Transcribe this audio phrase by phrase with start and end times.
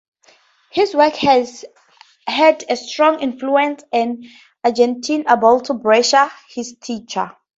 [0.71, 1.63] His work has
[2.25, 4.23] had a strong influence on
[4.63, 7.37] Argentine Alberto Breccia, his teacher.